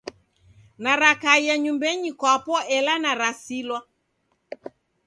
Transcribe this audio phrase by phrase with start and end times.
[0.83, 3.79] Narakaia nyumbenyi kwapo ela narasilwa.